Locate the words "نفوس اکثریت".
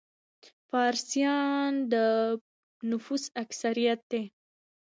2.89-4.01